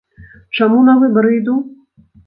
Чаму 0.59 0.79
на 0.87 0.97
выбары 1.05 1.37
іду? 1.39 1.61